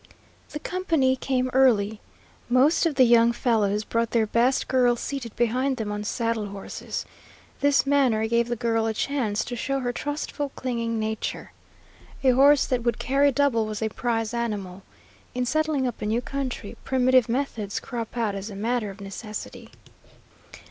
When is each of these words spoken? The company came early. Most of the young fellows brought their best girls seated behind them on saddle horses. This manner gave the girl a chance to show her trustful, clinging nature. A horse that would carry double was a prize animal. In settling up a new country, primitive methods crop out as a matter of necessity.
The 0.49 0.57
company 0.59 1.15
came 1.15 1.51
early. 1.53 2.01
Most 2.49 2.87
of 2.87 2.95
the 2.95 3.03
young 3.03 3.31
fellows 3.31 3.83
brought 3.83 4.09
their 4.09 4.25
best 4.25 4.67
girls 4.67 4.99
seated 4.99 5.35
behind 5.35 5.77
them 5.77 5.91
on 5.91 6.03
saddle 6.03 6.47
horses. 6.47 7.05
This 7.59 7.85
manner 7.85 8.25
gave 8.27 8.47
the 8.47 8.55
girl 8.55 8.87
a 8.87 8.95
chance 8.95 9.45
to 9.45 9.55
show 9.55 9.79
her 9.81 9.93
trustful, 9.93 10.49
clinging 10.55 10.97
nature. 10.97 11.51
A 12.23 12.31
horse 12.31 12.65
that 12.65 12.81
would 12.81 12.97
carry 12.97 13.31
double 13.31 13.67
was 13.67 13.83
a 13.83 13.89
prize 13.89 14.33
animal. 14.33 14.81
In 15.35 15.45
settling 15.45 15.85
up 15.85 16.01
a 16.01 16.07
new 16.07 16.19
country, 16.21 16.75
primitive 16.83 17.29
methods 17.29 17.79
crop 17.79 18.17
out 18.17 18.33
as 18.33 18.49
a 18.49 18.55
matter 18.55 18.89
of 18.89 19.01
necessity. 19.01 19.69